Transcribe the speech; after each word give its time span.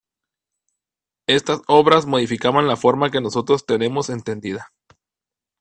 Estas 1.27 1.61
obras 1.67 2.07
modificaban 2.07 2.67
la 2.67 2.75
forma 2.75 3.11
que 3.11 3.21
nosotros 3.21 3.67
tenemos 3.67 4.09
entendida. 4.09 4.71